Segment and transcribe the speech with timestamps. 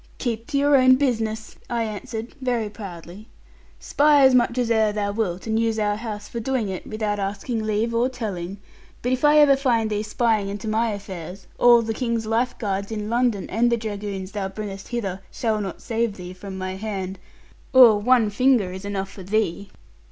[0.17, 3.29] 'Keep to your own business,' I answered, very proudly;
[3.79, 7.19] 'spy as much as e'er thou wilt, and use our house for doing it, without
[7.19, 8.57] asking leave or telling;
[9.03, 13.11] but if I ever find thee spying into my affairs, all the King's lifeguards in
[13.11, 17.19] London, and the dragoons thou bringest hither, shall not save thee from my hand
[17.71, 19.69] or one finger is enough for thee.'